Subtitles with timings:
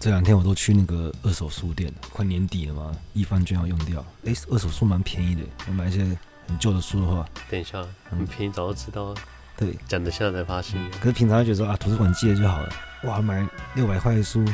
[0.00, 4.04] 这两天我都去那个二手书店，快年底了嘛，一番就要用掉。
[4.24, 5.98] 哎，二手书蛮便宜的，我买一些
[6.46, 9.16] 很旧的书的话，等一下，很便宜，早就知道了。
[9.56, 10.80] 对，讲的现在才发现。
[11.00, 12.72] 可是平常就觉得说啊，图书馆借就好了。
[13.04, 14.44] 哇，买六百块的书，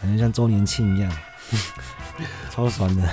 [0.00, 1.12] 感觉像周年庆一样，
[2.50, 3.08] 超爽的。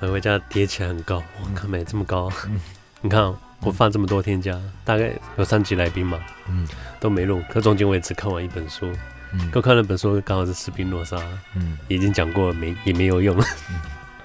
[0.00, 2.60] 买回家叠起来很高，我看买这么高，嗯、
[3.00, 6.68] 你看、哦、我放这么多天假，嗯、大概有三集来宾嘛，嗯，
[7.00, 8.92] 都没录，可中间我也只看完一本书，
[9.32, 11.16] 嗯，我看了本书刚好是斯宾诺莎，
[11.54, 13.44] 嗯，已经讲过了，没也没有用了。
[13.70, 13.76] 嗯、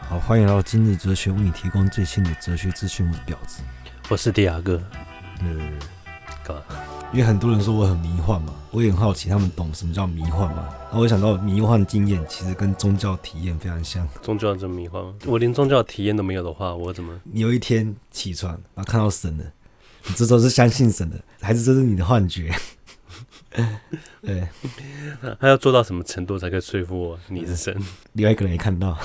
[0.08, 3.06] 好，欢迎来到今日哲学，为你提供最新的哲学资讯。
[3.10, 3.62] 我是婊子，
[4.10, 4.82] 我是迪亚哥，
[5.42, 5.74] 嗯，
[6.44, 6.64] 干嘛？
[7.12, 10.68] 因为很多人说我很迷幻嘛，我也很好奇他们懂什么叫迷幻嘛。
[10.86, 14.08] 然后我想到迷幻经验其实跟宗教体验非常像。
[14.22, 15.14] 宗教这么迷幻吗？
[15.28, 17.14] 我连宗教体验都没有的话，我怎么？
[17.24, 19.44] 你有一天起床，然后看到神了，
[20.06, 22.52] 你这时候是相信神的，还是这是你的幻觉？
[24.22, 24.48] 对，
[25.40, 27.76] 他要做到什么程度才可以说服我你是神？
[28.14, 28.98] 另外一个人也看到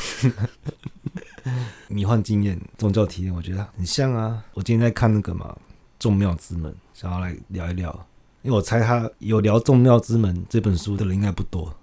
[1.88, 4.44] 迷幻经验、宗教体验，我觉得很像啊。
[4.54, 5.56] 我今天在看那个嘛。
[5.98, 7.90] 众庙之门，想要来聊一聊，
[8.42, 11.74] 因为我猜他有聊《众庙之门》这本书的人应该不多，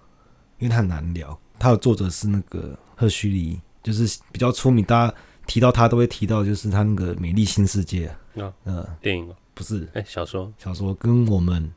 [0.58, 1.38] 因为他很难聊。
[1.60, 5.14] 他的作者是那个赫胥黎，就是比较出名，大家
[5.46, 8.10] 提到他都会提到，就是他那个《美丽新世界》
[8.42, 11.70] 啊，呃，电影不是，哎，小说，小说跟我们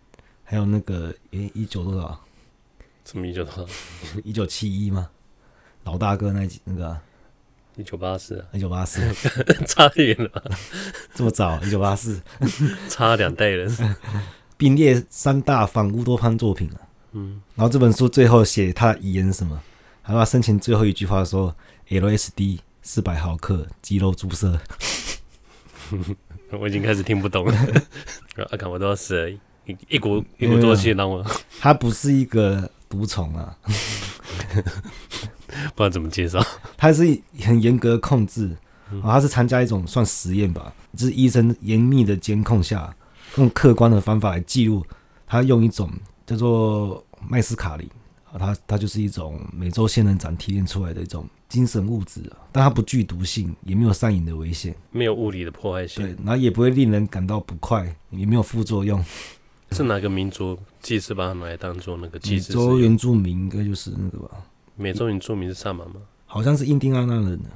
[0.51, 2.19] 还有那个，诶，一九多少？
[3.05, 3.67] 什么一九多少？
[4.25, 5.11] 一九七一吗？
[5.85, 7.03] 老大哥那几那个、啊。
[7.77, 8.99] 一九八四，一九八四，
[9.67, 10.43] 差远了，
[11.15, 11.61] 这么早？
[11.61, 12.19] 一九八四，
[12.89, 13.71] 差两代人，
[14.57, 16.81] 并列三大反乌托邦作品啊。
[17.13, 19.63] 嗯，然后这本书最后写他的遗言是什么？
[20.03, 21.55] 他说他生前最后一句话说
[21.89, 24.59] ：“LSD 四百毫克肌肉注射。”
[26.59, 27.55] 我已经开始听不懂了。
[28.51, 29.39] 阿卡我都要死了，一
[29.89, 31.25] 一股一股作气让我。
[31.61, 33.57] 他 不是一个毒虫啊。
[35.75, 36.41] 不知道怎么介绍，
[36.77, 38.57] 他是很严格的控制，
[39.03, 42.95] 啊，他是参加一种算实验吧，就是医生严密的监控下，
[43.37, 44.85] 用客观的方法来记录，
[45.27, 45.91] 他用一种
[46.27, 47.89] 叫做麦斯卡林，
[48.31, 52.21] 啊，它它就是一种美洲仙人掌提炼出来的一种精神物质，
[52.53, 59.03] 但它不具毒性，也没有上瘾的危险，没有物理的破坏性，对，然后也不会令人感到不快，也没有副作用。
[59.73, 62.53] 是哪个民族祭祀把它拿来当做那个祭祀？
[62.53, 64.31] 美洲原住民应该就是那个吧。
[64.77, 65.97] 美洲原住民是萨满吗？
[66.27, 67.49] 好像是印第安纳人的。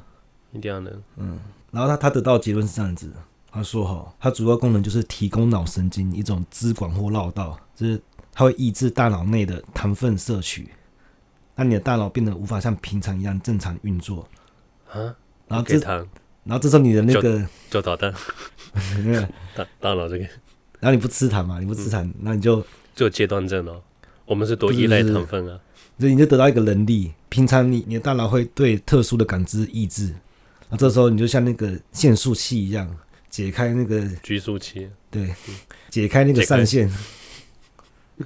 [0.53, 1.39] 印第安人，嗯。
[1.71, 3.11] 然后他他得到的结论是这样子，
[3.51, 8.01] 他说哈，它主要功能就是提供脑神经一种支管或绕道，就是
[8.33, 10.69] 它会抑制大脑内的糖分摄取，
[11.55, 14.29] 让你的大脑变得无法像平常一样正常运作。
[14.91, 15.17] 啊？
[15.49, 18.13] 然后这，然后这时候你的那个就导弹，
[19.55, 20.27] 大大脑这个，
[20.83, 21.61] 然后你不吃糖嘛？
[21.61, 23.81] 你不吃糖，那、嗯、你就就阶段症哦。
[24.25, 25.61] 我们是多依赖糖分啊。
[26.01, 30.13] 所以你就得到一个能力，平常你你的大脑会对特殊的感知抑制，
[30.69, 32.93] 那这时候你就像那个限速器一样，
[33.31, 35.33] 解开那个拘束期，对，
[35.89, 36.89] 解开那个上限。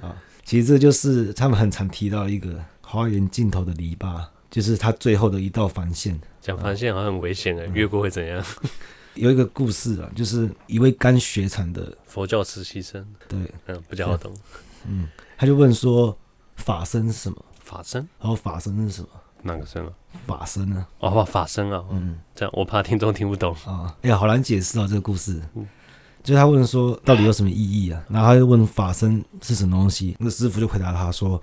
[0.01, 6.19] 啊，其实这就是他们很常提到一个花园尽头的篱笆，就是它最后的一道防线。
[6.41, 8.43] 讲防线好像很危险哎，越过会怎样？
[9.17, 14.33] 有一个故事啊，就是一位肝血残的佛教实习生，对，嗯，比较好懂，
[14.87, 15.07] 嗯，
[15.37, 16.17] 他就问说
[16.55, 17.37] 法身是什么？
[17.59, 19.09] 法身，然后法身是什么？
[19.43, 19.91] 哪个身啊？
[20.25, 20.87] 法身啊？
[20.99, 21.83] 哦，法身啊。
[21.91, 23.95] 嗯，这样我怕听众听不懂啊。
[24.01, 25.41] 哎呀，好难解释啊，这个故事。
[25.55, 25.67] 嗯，
[26.23, 28.03] 就是他问说，到底有什么意义啊？
[28.09, 30.15] 然后他就问法身是什么东西？
[30.19, 31.41] 那个师傅就回答他说：“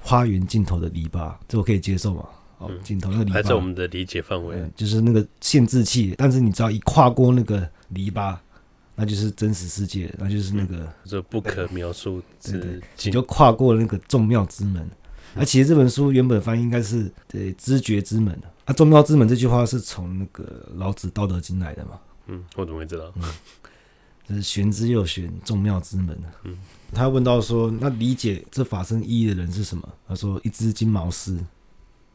[0.00, 2.24] 花园尽头的篱笆。”这我可以接受吗？
[2.58, 6.14] 哦，镜头那个篱笆还在我们的理解范围，就是那个限制器。
[6.16, 8.36] 但是你只要一跨过那个篱笆，
[8.94, 14.88] 那就是真实世界，那就是那个这不可描述之，你就跨过那个众妙之门。
[15.36, 18.32] 而其实这本书原本翻译应该是“对知觉之门”
[18.66, 21.98] 啊，“众妙之门”这句话是从那个老子《道德经》来的嘛？
[22.28, 23.12] 嗯，我怎么会知道？
[23.16, 23.22] 嗯，
[24.28, 26.16] 就是玄之又玄，众妙之门。
[26.44, 26.56] 嗯，
[26.92, 31.36] 他问到说：“那理解这法身意义的人是什么？”他说：“一只金毛狮。”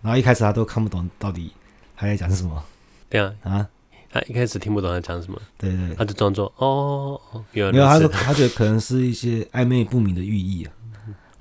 [0.02, 1.52] 然后一开始他都看不懂到底
[1.96, 2.64] 他在讲什么。
[3.10, 3.68] 对啊，啊，
[4.12, 5.42] 他一开始听不懂他讲什么。
[5.58, 7.20] 对对，他就装作哦，
[7.52, 10.72] 没有，他说他觉得可能是一些暧昧不明的寓意啊。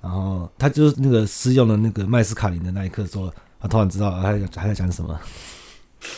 [0.00, 5.18] 然后他就是那个试用了那个麦斯卡林的那一刻，说他突然知道他在他在讲什么。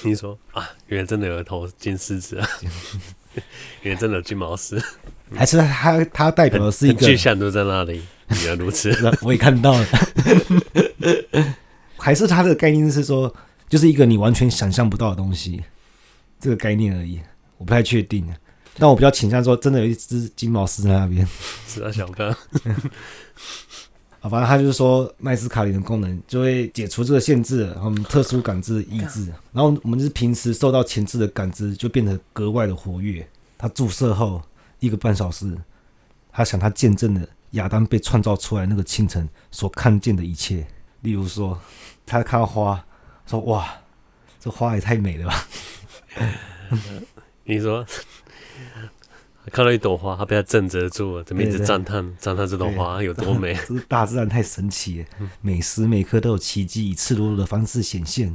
[0.04, 2.46] 你说啊，原来真的有一头金狮子啊，
[3.80, 4.80] 原来真的有金毛狮，
[5.34, 8.02] 还是他他代表的是一个具象都在那里，
[8.44, 9.86] 原来如此，我也看到了。
[12.10, 13.32] 还是他的概念是说，
[13.68, 15.62] 就是一个你完全想象不到的东西，
[16.40, 17.20] 这个概念而已，
[17.56, 18.28] 我不太确定。
[18.76, 21.24] 但我比较倾向说，真的有一只金毛狮在那边，
[21.68, 22.36] 是啊，小哥。
[24.18, 33.24] 啊，反正他就是说麦斯卡林的功能就会解除这个限制，然后我们特殊感知的抑制，然后我们就是平时受到前置的感知就变得格外的活跃。
[33.56, 34.42] 他注射后
[34.80, 35.56] 一个半小时，
[36.32, 40.66] 他想他见证了亚当被创造出来那个清晨所看见的一切，
[41.02, 41.56] 例如说
[42.18, 42.84] 他看到花，
[43.26, 43.66] 说哇，
[44.40, 45.46] 这花也太美了吧。
[47.44, 47.86] 你说。
[49.52, 53.54] 看到一朵花，他被他震慑住了，怎么一直赞叹赞叹这朵花有多美？
[53.66, 55.06] 这个大自然太神奇了，
[55.40, 58.32] 每时每刻都有奇迹以赤裸裸的方式显现。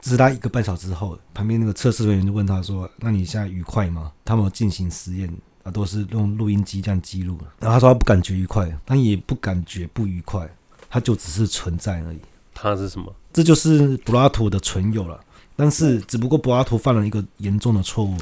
[0.00, 5.28] 这是他一个半小时后，旁边那个测试人员就问他说：“那你现在愉快吗？”他们有进行实验
[5.64, 7.36] 啊，都是用录音机这样记录。
[7.58, 10.48] 然后他说他不感觉愉快，但也不感觉不愉快，
[10.88, 12.20] 他就只是存在而已。
[12.56, 13.14] 他是什么？
[13.32, 15.20] 这就是柏拉图的存有了。
[15.54, 18.16] 但是只不过柏拉图犯了一个严重的错误。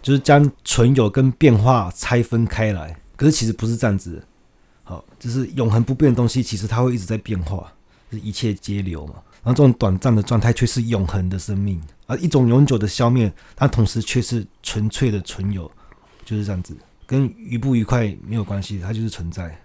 [0.00, 4.22] 就是将存有跟变化拆分开来，可是其实不是这样子。
[4.84, 7.70] 好，就是永恒不变的东西，其实它会一直在变化，
[8.10, 9.14] 就是一切皆流嘛。
[9.42, 15.70] 然后这种短暂的状态却是永恒的生命，而一种永久的消灭，它同时却是纯粹的存有，
[16.24, 16.74] 就是这样子，
[17.04, 19.60] 跟愉不愉快没有关系，它就是存在。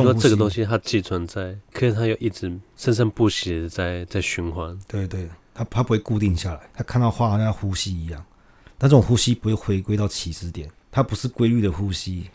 [0.00, 4.78] 你说这个东西它既存在，可是它又一直生生不息的在在循环。
[4.88, 8.24] 对对，它它不会固定下来，它看到花好像呼吸一样。
[8.78, 12.28] 但这种呼吸不会回归到起始点，它不是规律的呼吸，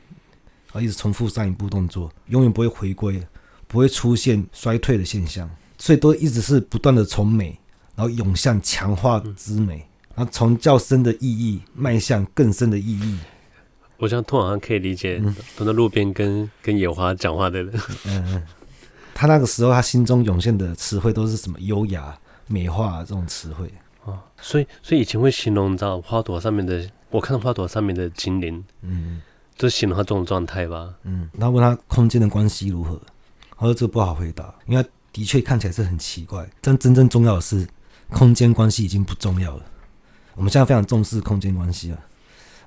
[0.72, 3.22] 而一直重复上一步动作，永远不会回归，
[3.68, 7.60] 不会出现衰退的现象，所以都一直是不断的从美，
[7.96, 13.18] 然后涌向强化之美，然后从较深的意义迈向更深的意义。
[13.98, 15.20] 我想通常可以理解，
[15.56, 17.74] 蹲在路边跟 跟野花讲话的人，
[18.06, 18.44] 嗯，
[19.14, 22.18] 他那个时候他心中涌现的词汇都是什么优雅、
[22.48, 23.72] 美化这种词汇。
[24.06, 29.22] 哦，所以所以以前会形容到花朵上面的，我看到花朵上面的精灵，嗯，
[29.58, 31.30] 就形容他这种状态吧，嗯。
[31.34, 33.02] 然后问他空间的关系如何，
[33.58, 36.48] 他说这个不好回答，因为的确看起来是很奇怪。
[36.62, 37.68] 但真正重要的是，
[38.12, 39.64] 空间关系已经不重要了。
[40.36, 42.00] 我们现在非常重视空间关系了。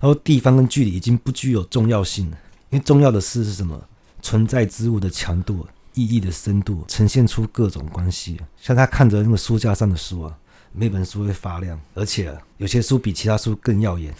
[0.01, 2.39] 然后地方跟距离已经不具有重要性了，
[2.71, 3.81] 因为重要的事是什么？
[4.21, 8.41] 存在之物的强度、意义的深度，呈现出各种关系。
[8.61, 10.37] 像他看着那个书架上的书啊。
[10.73, 14.15] 每本书会发亮，而且有些书比其他书更耀眼。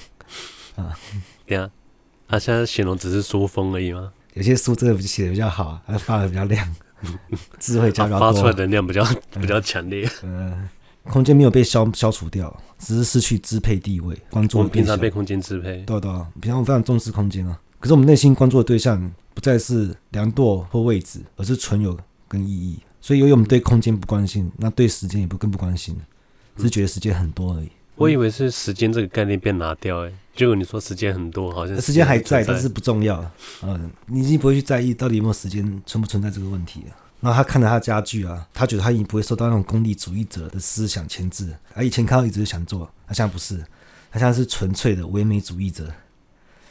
[0.76, 0.94] 啊，
[1.46, 1.70] 对啊，
[2.28, 4.12] 他现在形容只是书风而已吗？
[4.34, 6.76] 有些书真的写的比较好，它发的比较亮，
[7.58, 9.02] 智慧加比较多，发出来的能量比较
[9.40, 10.06] 比较强烈。
[10.22, 10.68] 嗯，
[11.04, 14.16] 空间没有被消消除掉，只是失去支配地位。
[14.30, 16.10] 关注我们平常被空间支配，对对，
[16.40, 17.58] 平常我们非常重视空间啊。
[17.78, 21.98] 可是我们内心关注的对象不再是量度或位置，而是存有
[22.28, 22.78] 跟意义。
[23.00, 25.96] 所以，由于我们对空间不关心，那对时间也不更不关心，
[26.56, 27.64] 只是觉得时间很多而已。
[27.64, 33.24] 嗯、我以为是时间这个概念被拿掉，哎，结果你说时间很多，好像时间还在，但是不重要。
[33.62, 36.94] 嗯，你已经不会去在意到底有没有时间存不存在这个问题了。
[37.20, 41.54] 然后他看着他的家具啊，他觉得他已经不会受到那种功利主义者的思想牵制。
[41.74, 43.58] 而以前看到椅子就想坐，他现在不是，
[44.10, 45.92] 他现在是纯粹的唯美主义者。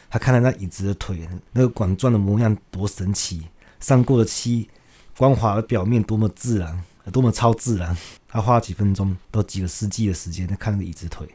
[0.10, 3.48] 他看到那椅子的腿，那个管状的模样多神奇，
[3.80, 4.70] 上过的漆。
[5.18, 6.82] 光滑的表面多么自然，
[7.12, 7.94] 多么超自然！
[8.26, 11.28] 他花了几分钟，都几个世纪的时间在看那个椅子腿，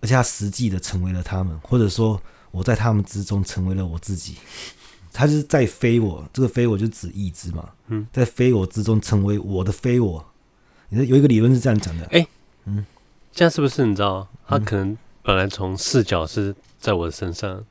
[0.00, 2.20] 而且他实际的成为了他们，或者说
[2.50, 4.38] 我在他们之中成为了我自己。
[5.14, 7.70] 他就是在非我，这个非我就指意志嘛。
[7.86, 10.22] 嗯，在非我之中成为我的非我。
[10.88, 12.26] 你说有一个理论是这样讲的，哎，
[12.66, 12.84] 嗯，
[13.32, 14.28] 这样是不是你知道？
[14.46, 17.64] 他可能本来从视角是在我的身上。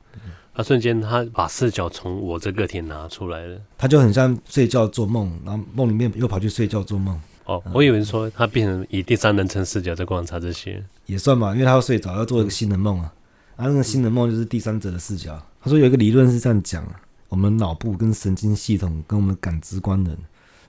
[0.56, 7.20] 他瞬间，他把视角从我这个体拿出来了，他就很像睡觉做梦，然后梦里面又跑去睡觉做梦。
[7.44, 13.12] 哦，我以为说他变成以第三人称视角在观察这些，也算吧，因为他要睡着，要做一个新的梦啊。
[13.56, 15.44] 啊，那个新的梦就是第三者的视角。
[15.60, 16.86] 他说有一个理论是这样讲：
[17.34, 20.16] 我们脑部跟神经系统跟我们的感知官能，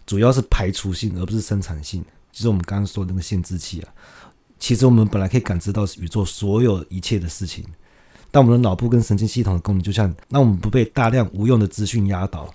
[0.04, 3.94] 主要是排除性而不是生产性，就是我们刚刚说的那个限制器啊。
[4.58, 7.64] 其实我们本来可以感知到宇宙所有一切的事情。
[8.32, 12.52] 但我们的脑部跟神经系统的功能，就像让我们不被大量无用的资讯压倒，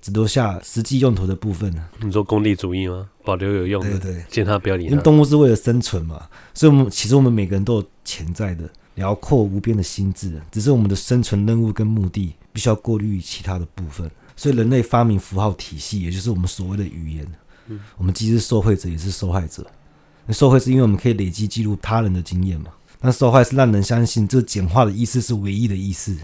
[0.00, 1.74] 只留下实际用途的部分。
[2.00, 3.10] 你说功利主义吗？
[3.24, 4.90] 保留有用的，对对，见他不要理他。
[4.92, 14.10] 因为动物是为了生存嘛，所以我们其实我们每个人都有潜在的辽阔无边的心智，只是我们的生存任务跟目的必须要过滤其他的部分。
[14.36, 17.26] 所以人类发明符号体系，也就是我们所谓的语言。
[17.66, 19.66] 嗯，我们既是受害者，也是受害者。
[20.26, 22.72] 那受害是因为我们可以累积记录他人的经验嘛。
[23.00, 26.16] 那受害是让人相信这简化的意思是唯一的意思。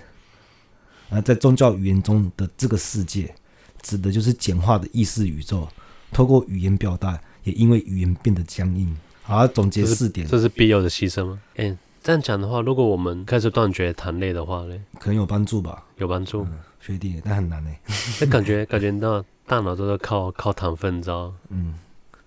[1.11, 3.35] 而在宗教语言中的这个世界，
[3.83, 5.69] 指的就是简化的意识宇宙。
[6.13, 8.97] 透过语言表达，也因为语言变得僵硬。
[9.23, 11.41] 好，总结四点，这是必要的牺牲吗？
[11.57, 15.83] 嗯，这样讲的话，如果我们开始断绝谈类的话呢，可能有帮助吧？
[15.97, 16.47] 有帮助。
[16.79, 17.71] 确定，但很难呢。
[18.21, 21.33] 那感觉感觉到大脑都是靠靠糖分，你知道？
[21.49, 21.75] 嗯。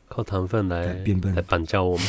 [0.10, 2.08] 靠糖分来变笨来绑架我们，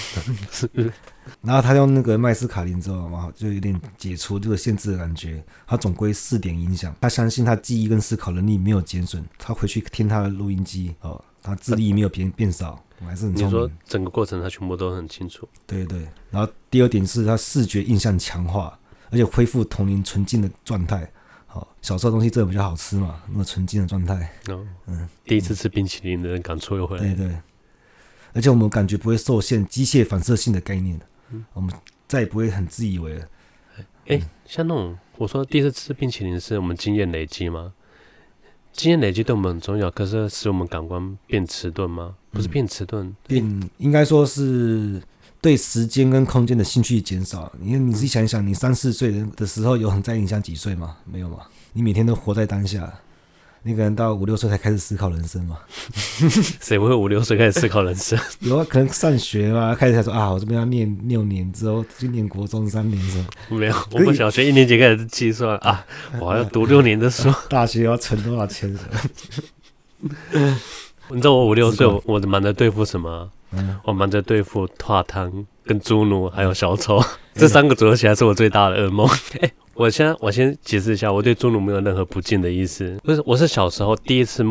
[1.42, 5.42] 然后他用那个麦斯卡林之后嘛，就有点解除这个限制的感觉。
[5.66, 9.22] 他总归四点影响，他相信他记忆跟思考能力没有减损。
[9.37, 13.47] 他回去听他的录音机哦，他智力没有变变少，还是很聪明。
[13.47, 15.49] 你说整个过程他全部都很清楚。
[15.66, 16.07] 对对。
[16.30, 18.78] 然后第二点是他视觉印象强化，
[19.11, 21.11] 而且恢复童年纯净的状态。
[21.47, 24.30] 好，小时候东西真的比较好吃嘛，那么纯净的状态。
[24.49, 27.02] 哦，嗯，第一次吃冰淇淋的人感触又回来。
[27.02, 27.35] 对对。
[28.35, 31.75] 而且我们感觉不会受限机械反射性的概念，嗯、我们
[32.07, 33.26] 再也不会很自以为了。
[34.07, 37.73] 哎、欸，像那种我说第一次吃冰淇淋是我们经验累积吗？
[38.72, 42.14] 经验累积对我们很重要，可是使我们感官变迟钝吗？
[42.30, 45.02] 不是变迟钝，嗯、变应该说是
[45.40, 47.52] 对时间跟空间的兴趣减少。
[47.58, 50.96] 你看，你自己想一想，你三四岁的时候有很在意你像几岁吗？
[51.04, 51.38] 没有吗？
[51.72, 52.92] 你每天都活在当下。
[53.68, 55.58] 你可能到五六岁才开始思考人生嘛？
[56.58, 58.18] 谁会五六岁开始思考人生？
[58.40, 63.28] 有啊，可能上学嘛，开始才说啊，我这边要念六年之后，今年国中三年是吧？
[63.50, 65.84] 没有，我们小学一年级开始计算啊，
[66.18, 68.75] 我还要读六年的书， 大学要存多少钱？
[71.10, 73.30] 你知道我五六岁，我忙着对付什么？
[73.84, 76.98] 我忙着对付拓汤、跟猪奴还有小丑，
[77.37, 79.06] 这三个组合起来是我最大的噩梦。
[79.75, 82.98] 我先我先解释一下，我对猪奴没有任何不敬的意思。
[83.04, 84.42] 不是，我是小时候第一次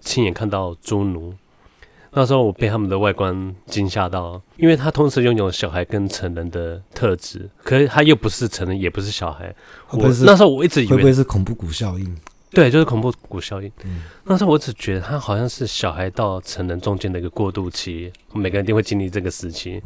[0.00, 1.34] 亲眼看到猪奴，
[2.12, 9.52] 那时候我被他们的外观惊吓到，因为他同时拥有小孩跟成人的特质，可是他又不是成人，也不是小孩。
[9.90, 12.16] 我那时候我一直以为会不会是恐怖谷效应？
[12.52, 13.68] 对，就是恐怖谷效应。
[13.84, 19.82] 嗯，那时候我只觉得他好像是小孩到成人中间的一个过渡期，每个人一定会经历这个时期。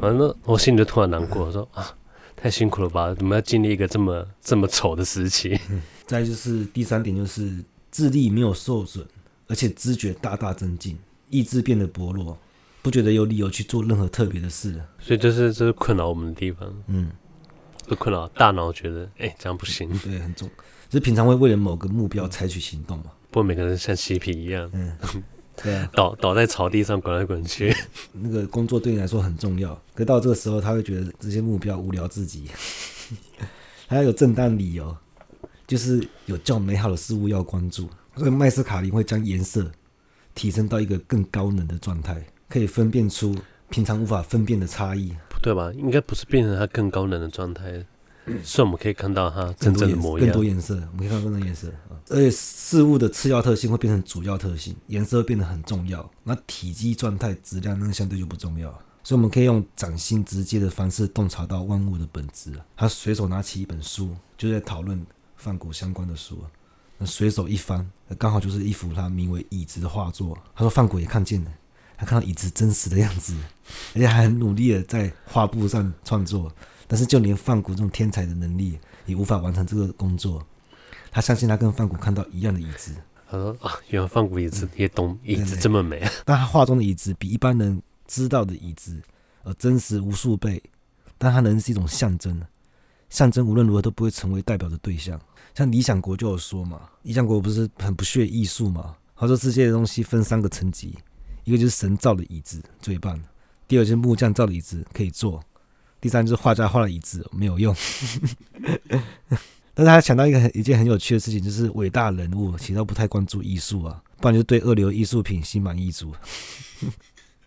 [0.00, 1.86] 反正我心里就突然难过，我说啊。
[2.38, 3.14] 太辛苦了吧？
[3.14, 5.58] 怎么要经历一个这么这么丑的时期？
[5.70, 9.04] 嗯， 再就是第三点，就是智力没有受损，
[9.48, 10.98] 而且知觉大大增进，
[11.30, 12.38] 意志变得薄弱，
[12.82, 14.78] 不觉得有理由去做任何特别的事。
[14.98, 16.70] 所以这是这是困扰我们的地方。
[16.88, 17.10] 嗯，
[17.88, 19.88] 不困扰大脑觉得，哎、欸，这样不行。
[20.04, 20.46] 对，很重，
[20.90, 23.06] 就是平常会为了某个目标采取行动嘛。
[23.30, 24.70] 不过每个人像嬉皮一样。
[24.74, 24.92] 嗯。
[25.62, 27.74] 对啊，倒倒在草地上滚来滚去。
[28.12, 32.44] 那个工作对你来说很重要，可到这个时候他会觉得这些目标无聊至极。
[33.88, 34.96] 他要有正当理由，
[35.66, 37.88] 就是有较美好的事物要关注。
[38.16, 39.70] 所以麦斯卡林会将颜色
[40.34, 43.36] 提升到一个更高能的状态，可以分辨出
[43.68, 45.14] 平常无法分辨的差异。
[45.28, 45.70] 不对吧？
[45.74, 47.84] 应该不是变成他更高能的状态。
[48.42, 51.94] 所以我们可以看到它真正的模样，更多颜色，我们可以看到更多颜色啊！
[52.08, 56.10] 而且事物的次要特性会变成主要特性，颜色会变得很重要。
[56.24, 58.68] 那体积、状态、质量那相对就不重要。
[59.04, 62.52] 所以我们可以用掌心直接的方式洞察到万物的本质。
[62.76, 65.06] 他随手拿起一本书，就在讨论
[65.36, 66.42] 梵谷相关的书。
[66.98, 70.36] 那随手一翻，刚好就是一幅他名为《椅子》的画作。
[70.52, 71.50] 他说梵谷也看见了，
[71.96, 73.36] 他看到椅子真实的样子，
[73.94, 76.50] 而且还很努力的在画布上创作。
[76.86, 80.44] 但是就连范谷这种天才的能力也无法完成这个工作。
[81.10, 82.94] 他相信他跟范谷看到一样的椅子。
[83.28, 86.00] 他说啊，原来范谷椅子也懂椅子这么美。
[86.00, 89.00] 嗯、但他画中的椅子比一般人知道的椅子
[89.42, 90.62] 呃真实无数倍。
[91.18, 92.42] 但它能是一种象征，
[93.08, 95.18] 象征无论如何都不会成为代表的对象。
[95.54, 98.94] 像理想国就有说嘛，理想国不是很不屑艺术嘛？
[99.16, 100.94] 他说世界的东西分三个层级，
[101.44, 103.18] 一个就是神造的椅子最棒，
[103.66, 105.42] 第二就是木匠造的椅子可以坐。
[106.00, 107.74] 第三就是画家画了椅子没有用，
[109.74, 116.12] 但是他想到一个很一件很有趣的事情，就是伟大人物其实都不太关注艺术啊，不然就对二流艺术品心满意足，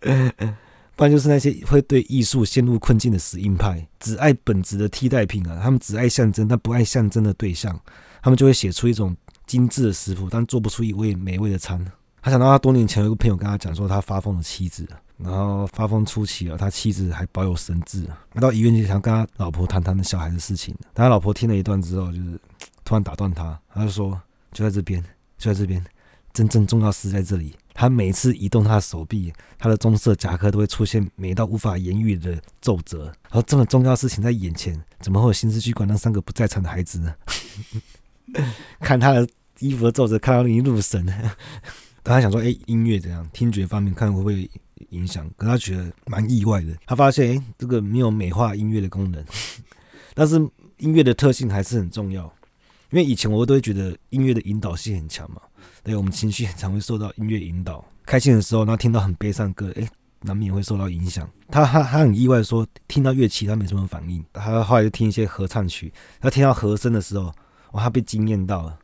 [0.96, 7.80] 不然就是那些会对艺术陷入困境的死硬派，只爱本质的替代品啊，他们只爱象征，但不爱象征的对象，
[8.22, 9.16] 他们就会写出一种
[9.46, 11.84] 精致的食谱，但做不出一味美味的餐。
[12.20, 14.86] 他想到他多年前有个朋友跟他讲说，他发疯的妻子。
[15.22, 20.74] 然后发疯初期了，他妻子还保有神智，来到医院就想跟他老婆谈谈的小孩的事情。
[20.94, 22.40] 但他老婆听了一段之后，就是
[22.84, 24.20] 突然打断他，他就说
[24.52, 25.02] ：“就在这边，
[25.36, 25.84] 就在这边，
[26.32, 33.04] 真正重要是在这里。”他每次移动他的手臂，他的棕色夹克都会出现美到无法言喻的皱褶。
[33.04, 37.14] 然后这么重要的事情在眼前，怎么会有心思去管那三个不在场的孩子呢？
[38.80, 39.26] 看他的
[39.58, 41.06] 衣服的皱褶，看到你入神。
[42.02, 43.26] 但他想说：“哎，音乐怎样？
[43.32, 44.50] 听觉方面看会不会？”
[44.88, 46.74] 影响，可他觉得蛮意外的。
[46.86, 49.24] 他发现，哎，这个没有美化音乐的功能，
[50.14, 50.36] 但是
[50.78, 52.24] 音乐的特性还是很重要。
[52.90, 55.40] 因为以前我都会觉得音乐的引导性很强嘛，
[55.84, 57.84] 对，我们情绪很常会受到音乐引导。
[58.04, 59.88] 开心的时候，然后听到很悲伤的歌，哎，
[60.22, 61.30] 难免会受到影响。
[61.48, 64.24] 他他他很意外说，听到乐器他没什么反应。
[64.32, 67.32] 他后来就听一些合唱曲，他听到和声的时候，
[67.70, 68.76] 哇，他被惊艳到了。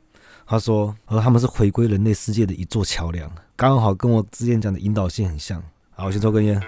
[0.46, 5.60] 他说，而他们是回归人类世界的一座桥梁，刚好跟我之前讲的引导性很像。
[5.95, 6.61] 好，我先抽根烟。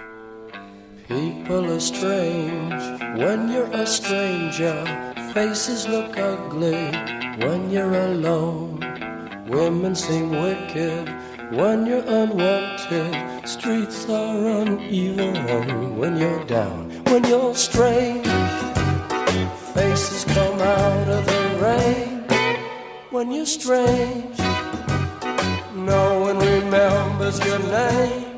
[1.08, 2.80] People are strange
[3.16, 4.74] when you're a stranger.
[5.34, 6.90] Faces look ugly
[7.38, 8.78] when you're alone.
[9.48, 11.08] Women seem wicked
[11.52, 13.14] when you're unwanted.
[13.44, 16.90] Streets are uneven when you're down.
[17.06, 18.26] When you're strange,
[19.74, 22.24] faces come out of the rain.
[23.10, 24.38] When you're strange,
[25.74, 28.37] no one remembers your name.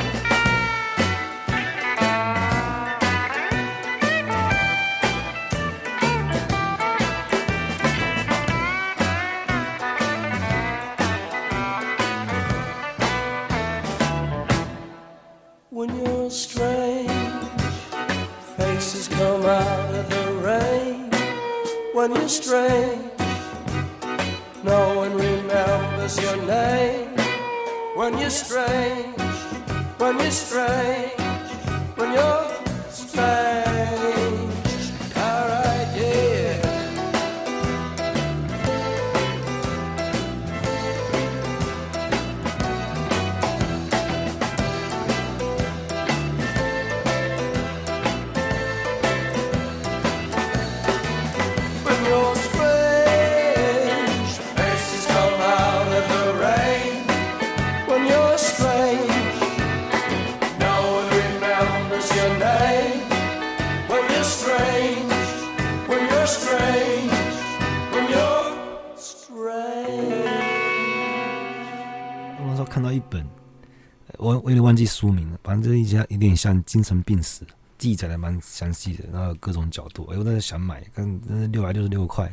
[75.01, 77.43] 书名了，反正这一家有点像精神病史，
[77.79, 80.05] 记载的蛮详细的，然后各种角度。
[80.11, 82.31] 哎，我当时想买，但是六百六十六块，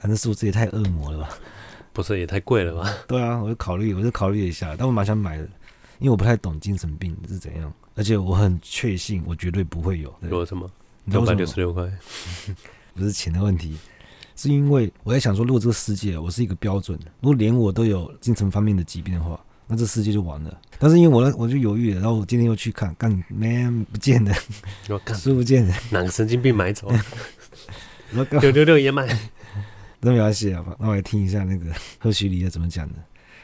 [0.00, 1.28] 反正是不是也太恶魔了吧？
[1.92, 2.92] 不是也太贵了吧？
[3.06, 5.44] 对啊，我就考虑，我就考虑一下，但我蛮想买的，
[6.00, 10.12] 因为我不太懂精神病是怎样，而且我很确信我绝对不会有。
[10.22, 10.68] 有什么？
[11.04, 11.88] 六百六十六块，
[12.94, 13.78] 不是钱的问题，
[14.34, 19.38] 是因为我在想说，如果这个世界我是一个标准，如果连我都有精神方面的疾病的话。
[19.68, 20.60] 那这世界就完了。
[20.78, 22.00] 但是因为我呢，我就犹豫了。
[22.00, 24.34] 然后我今天又去看，干，man 不见了，
[25.14, 27.04] 书不见了，哪个神经病买走 了？
[28.40, 29.06] 六六六也买，
[30.00, 30.64] 那没关系啊。
[30.80, 32.94] 那我来听一下那个 赫胥黎怎么讲的。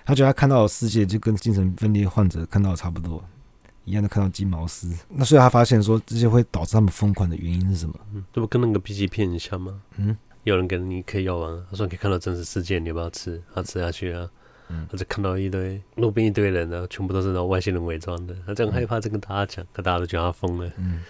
[0.07, 3.25] 他觉得他看到的世界就跟精神分裂患者看到的差不多，
[3.85, 4.87] 一样的看到金毛狮。
[5.09, 7.95] 那所以他发现说，这些会导致他们疯狂的原因是什么？
[8.15, 9.81] 嗯，这不跟那个 B 级片很像吗？
[9.97, 13.43] 嗯，有人给你嗑药丸，他说可以看到真实世界，你要不要吃？
[13.55, 14.29] 他吃下去啊。
[14.69, 18.35] 嗯，他就看到一堆路边一堆人呢，全部都是那种外星人伪装的。
[18.47, 20.73] 他就很害怕，就跟大家讲，可大家都觉得他疯了。
[20.79, 21.03] 嗯，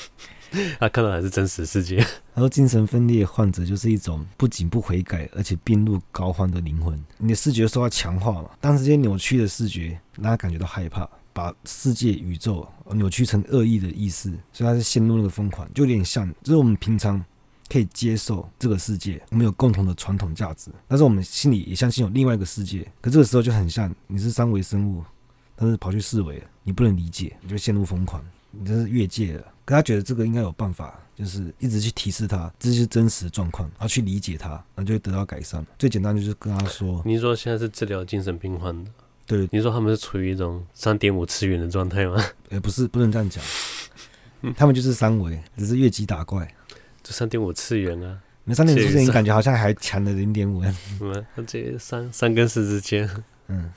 [0.78, 1.96] 他看到还是真实世界。
[2.34, 7.02] 他说，精神分裂患者就是一种不仅不悔改，而且病入膏肓的灵魂。
[7.18, 17.24] 你的视觉受到强化嘛，当这些扭曲的视觉让他感觉到害怕，把世界宇宙扭曲成恶意的意思，所以他是陷入那个疯狂，就有点像，就是我们平常。
[17.68, 22.86] 可以接受这个世界，我们有共同的传统价值，但是我们心里也相信有另外一个世界。
[23.00, 25.02] 可这个时候就很像你是三维生物，
[25.54, 29.44] 但是跑去四维，你不能理解，你就陷入疯狂，你这是越界了。
[29.64, 35.66] 可他觉得这个应该有办法，就是一直去提示他这是真实的状况，然后去理解他，然后就会得到改善。
[35.76, 38.90] 最简单就是跟他说：“你说现在是治疗精神病患的，
[39.26, 39.48] 对？
[39.50, 42.22] 你说他们是处于一种三点五次元的状态吗？
[42.50, 43.42] 也不是，不能这样讲，
[44.54, 46.48] 他们就是三维，只是越级打怪。”
[47.06, 50.60] 就三点五次元啊，那三点五次元感觉好像还强了零点五。
[51.00, 53.08] 嗯，这三三跟四之间，
[53.46, 53.72] 嗯，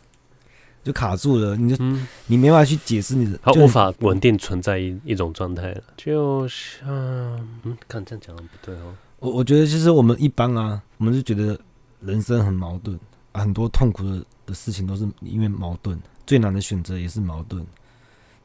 [0.83, 5.83] 就卡住了，你就、嗯、你没办法去解释你的，它无法稳定存在一一种状态了。
[5.95, 8.95] 就像，嗯，看这样讲的不对哦。
[9.19, 11.55] 我我觉得其实我们一般啊，我们就觉得
[12.01, 12.99] 人生很矛盾，
[13.35, 17.63] 很多痛苦的的事情都是因为矛盾，最难的选择也是矛盾。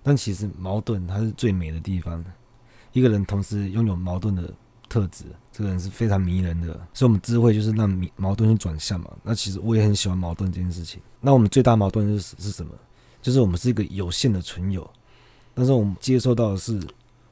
[0.02, 2.22] 但其实矛盾它是最美的地方，
[2.92, 4.52] 一个人同时拥有矛盾的。
[4.94, 9.10] 特质，这个人是非常迷人的，所以我们智慧就是让矛盾去转向嘛。
[9.24, 11.00] 那其实我也很喜欢矛盾这件事情。
[11.20, 12.72] 那我们最大矛盾是是什么？
[13.20, 14.88] 就是我们是一个有限的存有，
[15.52, 16.80] 但是我们接受到的是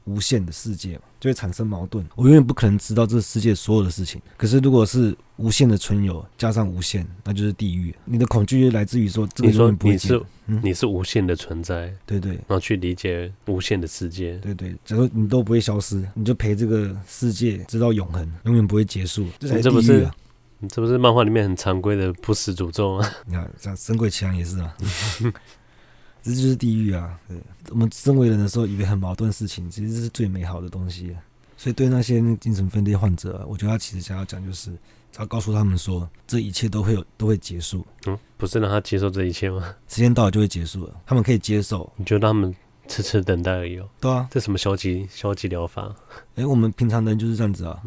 [0.05, 2.05] 无限的世界嘛，就会产生矛盾。
[2.15, 4.21] 我永远不可能知道这世界所有的事情。
[4.37, 7.95] 可是如果是无限的存有加上无限，那就是地狱。
[8.05, 9.93] 你的恐惧来自于说这个永远不会。
[9.93, 14.75] 你说你是、嗯、你是无限的存在，对对，然后去理解无限的世界，对对。
[14.83, 19.27] 假如你都不会消失，你就陪这个世界直到永恒，永远不会结束。
[19.39, 19.71] 这才是地狱啊！
[19.71, 20.11] 这不是，
[20.75, 23.09] 这不是漫画里面很常规的不死诅咒吗？
[23.25, 24.75] 你看，像《神鬼奇航》也是啊。
[26.23, 27.19] 这就是地狱啊！
[27.27, 27.37] 对，
[27.69, 31.13] 我们身为人的时候，以为很矛盾的事情，其实这是最美好的东西。
[31.57, 34.71] 所以对那些精神分裂患者啊，我觉得他其实想要讲就是，
[35.11, 37.85] 只要告诉他们说，这一切都会有，都会结束。
[38.05, 39.75] 嗯，不是让他接受这一切吗？
[39.87, 41.91] 时间到了就会结束了，他们可以接受。
[41.97, 42.53] 你觉得他们
[42.87, 43.87] 痴痴等待而已哦。
[44.01, 45.93] 对啊，这什么消极消极疗法？
[46.35, 47.81] 哎，我们平常人就是这样子啊。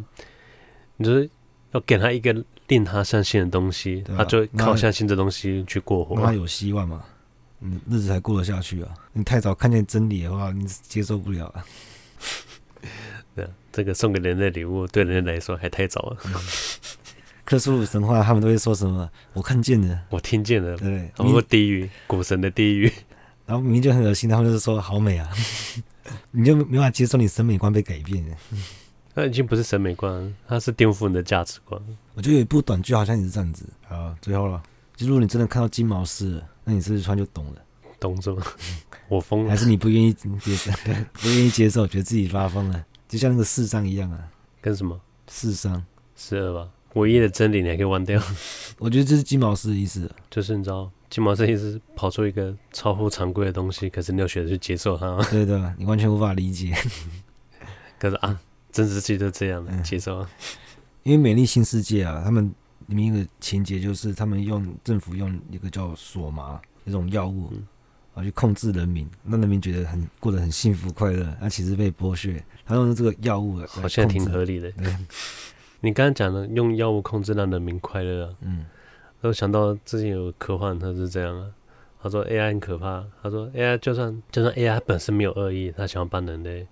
[0.97, 1.29] 你就是
[1.73, 2.33] 要给他一个
[2.69, 7.03] 令他相信的东西，啊、他就靠相信这东西去过活，他有希望嘛。
[7.59, 8.95] 你日子才过得下去啊！
[9.13, 11.65] 你太早看见真理的话，你接受不了啊。
[13.35, 16.17] 对，这个送给人的礼物，对人类来说还太早了。
[17.45, 19.09] 克苏鲁神话，他们都会说什么？
[19.33, 22.93] 我看见了，我听见了，对，包括地狱，古神的地狱。
[23.47, 25.31] 然后明明就很恶心，他们就是说好美啊，
[26.33, 28.25] 你就没法接受你审美观被改变。
[29.15, 31.81] 那已经不是审美观，它是颠覆你的价值观。
[32.15, 34.15] 我觉得有一部短剧好像也是这样子好。
[34.21, 34.63] 最后了，
[34.95, 36.43] 就如果你真的看到金毛狮。
[36.69, 37.63] 那你试试穿就懂了？
[38.01, 38.43] 懂什么？
[39.09, 39.51] 我疯了？
[39.51, 40.71] 还是你不愿意接受？
[41.15, 42.85] 不愿意接受，觉得自己发疯了？
[43.09, 44.19] 就像那个四商一样啊？
[44.61, 45.01] 跟什么？
[45.29, 45.83] 四商？
[46.17, 46.69] 十二吧？
[46.95, 48.21] 唯一的真理你还可以忘掉？
[48.81, 55.17] 我觉得这是金毛狮的意思，就是你知道，金毛狮意思是跑出一个超乎常规的东西，可是你要选择去接受它。
[55.31, 56.75] 对对，你完全无法理解。
[57.99, 58.39] 可是啊，
[58.73, 60.27] 真实世界就这样的，嗯、接受。
[61.05, 62.53] 因为美丽新世界啊，他们。
[62.87, 67.51] 里面一个情节就是，他们用政府用一个叫索麻一种药物，
[68.15, 72.43] 啊去控制人民，让人民觉得很过得很幸福快乐，那其实被剥削。
[72.65, 74.73] 他用这个药物好像挺合理的。
[75.81, 78.65] 你刚刚讲的用药物控制让人民快乐啊，嗯，
[79.21, 81.51] 我想到之前有科幻，他是这样啊，
[82.03, 86.67] 他说 AI 很可怕，他说 AI 就算就算 AI 本身没有恶意，他想要帮人类，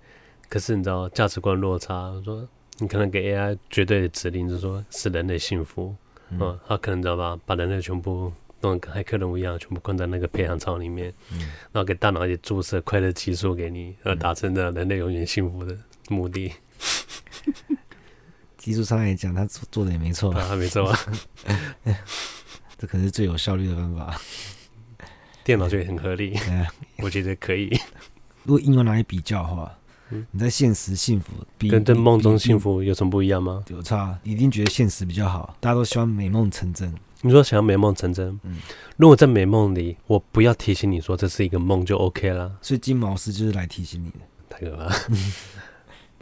[0.48, 5.94] 可是你知道价值观落差，他说你可能给 AI 绝对的指令，就是说是人类幸福。
[6.30, 11.38] 嗯，他可能知道吧，把人类全部弄跟骇客人物一样，全部关在那个培养槽里面，嗯，
[11.70, 15.76] 然后给大脑也注射快乐激素给你，而达成的人类永远幸福的
[16.08, 16.52] 目的。
[18.56, 20.98] 技术上来讲，他做做的也没错，啊，没错啊，
[22.78, 24.18] 这可能是最有效率的方法。
[25.44, 26.34] 电脑就很合理，
[26.98, 27.68] 我觉得可以。
[28.44, 29.78] 如果应用拿来比较的话。
[30.30, 33.64] 你在现实幸福比跟在梦中幸福有什么不一样吗？
[33.68, 35.56] 有差，一定觉得现实比较好。
[35.60, 36.94] 大家都希望美梦成真。
[37.22, 38.58] 你说想要美梦成真，嗯，
[38.98, 42.54] 如果在美梦里，我不要提醒你说这是一个梦就 OK 了。
[42.60, 44.18] 所以金毛狮就是来提醒你的，
[44.50, 44.76] 太可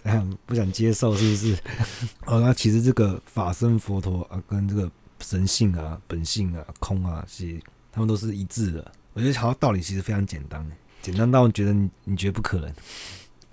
[0.05, 1.57] 怕 不想接受是不是？
[2.27, 8.93] 哦，那其实这个法身佛陀啊，跟这个神性啊、本性啊、空啊，其实他们都是一致的。
[9.13, 10.65] 我觉得好像道理其实非常简单，
[11.03, 12.73] 简单到觉得你你觉得不可能。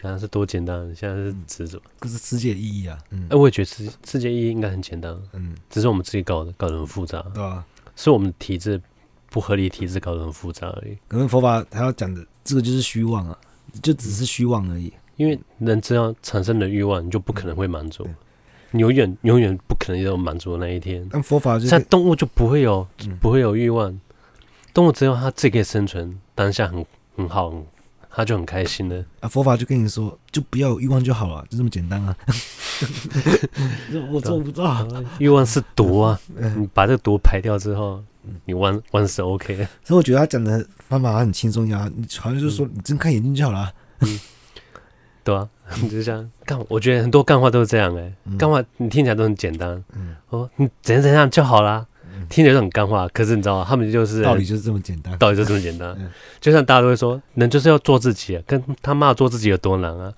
[0.01, 1.83] 刚刚是多简单，现在是指什么？
[1.99, 2.97] 这是世界意义啊！
[3.09, 7.65] 嗯，哎，我也觉得世世界意义应该很简单，嗯，只是我们自己搞的搞得很复杂，对啊，
[7.97, 8.81] 是我们体制
[9.29, 10.97] 不合理，体制搞得很复杂而已。
[11.09, 13.37] 可能佛法他要讲的这个就是虚妄啊，
[13.83, 14.93] 就只是虚妄而已。
[15.17, 18.07] 因为人只要产生了欲望，你就不可能会满足，
[18.71, 21.05] 你永远永远不可能有满足的那一天。
[21.11, 22.87] 但佛法就是像动物就不会有
[23.19, 23.99] 不会有欲望，
[24.73, 26.85] 动物只有它自己可以生存，当下很
[27.17, 27.53] 很好。
[28.09, 29.29] 他就很开心的啊！
[29.29, 32.15] 佛法就跟你说，就不要有欲望就好了，就这么简单啊！
[34.11, 34.85] 我做不到，
[35.19, 36.19] 欲望是毒啊！
[36.57, 38.03] 你把这个毒排掉之后，
[38.45, 39.55] 你万万事 OK。
[39.83, 43.71] 所以我觉得他讲的方法很轻松呀，你好像就是说你睁开眼睛就好了。
[43.99, 44.19] 嗯，
[45.23, 45.47] 对啊，
[45.89, 46.59] 就这样干。
[46.67, 49.83] 我觉得很多干话都是这样哎，干话你听起来都很简单。
[49.93, 51.87] 嗯，哦，你怎样怎样就好了。
[52.27, 53.65] 听起来就很干话，可是你知道吗？
[53.67, 55.95] 他们就是道理就是这么简单，道理就这么简单。
[56.39, 60.13] 就像大家都会说，人就是要做自己啊，跟他妈做自己有多难啊？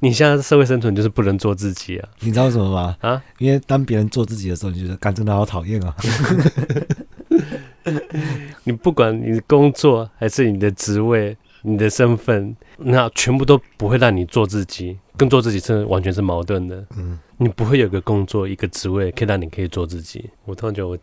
[0.00, 2.08] 你现在社会生存就是不能做自己啊？
[2.20, 2.96] 你知道为什么吗？
[3.00, 5.94] 啊，因为当别人做自己的时候，你觉得干真的好讨厌啊！
[8.64, 16.84] 你不管你的工作还是你的职位、你的身份，那全部都不会让你做自己，跟做自己是完全是矛盾的。
[16.96, 20.28] 嗯，你不会有个工作、一个职位可以让你可以做自己。
[20.44, 20.98] 我突然觉得我。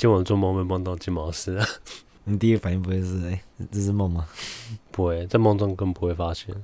[0.00, 1.66] 今晚做梦会梦到金毛狮啊！
[2.24, 4.26] 你第一反应不会是哎、欸，这是梦吗？
[4.90, 6.54] 不会，在梦中更不会发现。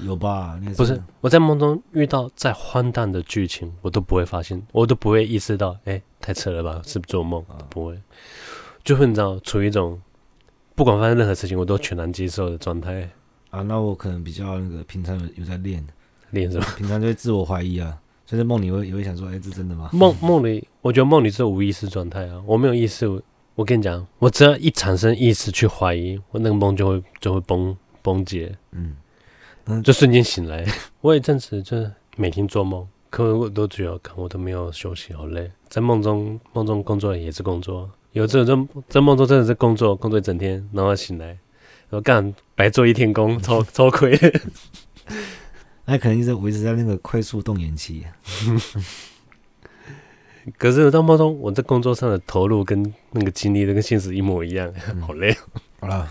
[0.00, 0.60] 有吧？
[0.76, 6.82] 不是，我在梦中遇到再荒诞的剧情，我都不会发现，我都不会意识到，哎、欸，太扯了吧？
[6.84, 7.42] 是不是做梦？
[7.48, 7.98] 啊、不会，
[8.84, 9.98] 就会你知道，处于一种
[10.74, 13.08] 不管发生任何事情，我都全然接受的状态。
[13.48, 15.82] 啊，那我可能比较那个平常有在练，
[16.28, 16.66] 练什么？
[16.76, 17.98] 平常就会自我怀疑啊，
[18.32, 19.90] 所以在梦里会也会想说，哎、欸，这真的吗？
[19.92, 23.06] 梦梦里，我觉得梦里是无意识状态啊，我没有意识。
[23.54, 30.64] 我跟你讲，我只要一产生意识去怀疑，我那个梦就会就会崩崩解，嗯，就瞬间醒来。
[31.02, 31.76] 我有一阵子就
[32.16, 35.50] 每天做梦，可我都觉得看我都没有休息，好累。
[35.68, 41.38] 在梦中梦中工作也是工作，有这种在梦中真的是工作工作一整天，然后醒来，然
[41.90, 44.18] 后干白做一天工，超超亏。
[45.84, 48.06] 那可能一直维持在那个快速动员期。
[50.58, 55.36] 可是到梦中，我在工作上的投入跟那个精力都跟现实一模一样，嗯、好累。
[55.78, 56.10] 好了，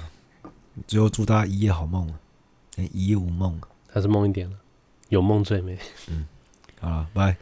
[0.88, 2.10] 最后祝大家一夜好梦，
[2.94, 3.60] 一夜无梦，
[3.92, 4.56] 还是梦一点了，
[5.10, 5.78] 有梦最美。
[6.10, 6.26] 嗯，
[6.80, 7.36] 好了，拜。